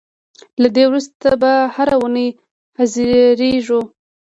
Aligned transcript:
له 0.61 0.67
دې 0.75 0.83
وروسته 0.87 1.29
به 1.41 1.51
هر 1.75 1.87
اوونۍ 1.97 2.27
حاضرېږو. 2.77 3.81